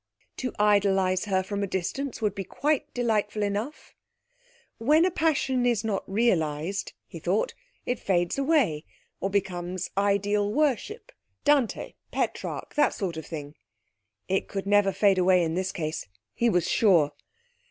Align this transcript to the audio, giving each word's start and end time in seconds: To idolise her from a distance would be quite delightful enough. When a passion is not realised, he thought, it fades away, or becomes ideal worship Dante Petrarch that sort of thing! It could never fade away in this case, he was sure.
To 0.37 0.51
idolise 0.57 1.25
her 1.25 1.43
from 1.43 1.61
a 1.61 1.67
distance 1.67 2.23
would 2.23 2.33
be 2.33 2.43
quite 2.43 2.91
delightful 2.91 3.43
enough. 3.43 3.93
When 4.79 5.05
a 5.05 5.11
passion 5.11 5.63
is 5.67 5.83
not 5.83 6.11
realised, 6.11 6.93
he 7.05 7.19
thought, 7.19 7.53
it 7.85 7.99
fades 7.99 8.39
away, 8.39 8.83
or 9.19 9.29
becomes 9.29 9.91
ideal 9.95 10.51
worship 10.51 11.11
Dante 11.43 11.93
Petrarch 12.09 12.73
that 12.73 12.95
sort 12.95 13.15
of 13.15 13.27
thing! 13.27 13.53
It 14.27 14.47
could 14.47 14.65
never 14.65 14.91
fade 14.91 15.19
away 15.19 15.43
in 15.43 15.53
this 15.53 15.71
case, 15.71 16.07
he 16.33 16.49
was 16.49 16.67
sure. 16.67 17.11